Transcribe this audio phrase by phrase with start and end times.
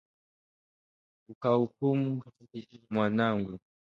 [1.31, 2.09] ukahukumu
[2.93, 3.53] mwanangu